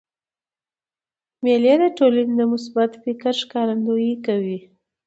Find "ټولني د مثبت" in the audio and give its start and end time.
1.97-2.91